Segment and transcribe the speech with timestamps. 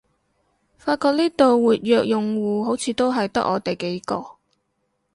[0.79, 4.37] 發覺呢度活躍用戶好似都係得我哋幾個